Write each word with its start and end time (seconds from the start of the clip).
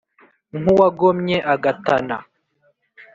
nk'uwagomye 0.59 1.37
agatana, 1.53 2.17